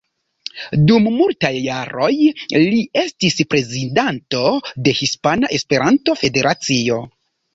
[0.91, 2.07] Dum multaj jaroj
[2.63, 4.41] li estis prezidanto
[4.87, 7.01] de Hispana Esperanto-Federacio.